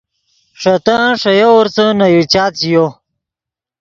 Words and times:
ݰے 0.61 0.75
تن 0.85 1.01
ݰے 1.21 1.33
یوورسے 1.41 1.85
نے 1.97 2.05
یو 2.13 2.21
چات 2.33 2.53
ژیو۔ 2.61 2.85